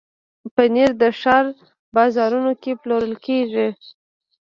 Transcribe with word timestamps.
پنېر 0.55 0.91
د 1.01 1.03
ښار 1.19 1.45
بازارونو 1.95 2.51
کې 2.61 2.71
پلورل 2.81 3.13
کېږي. 3.25 3.67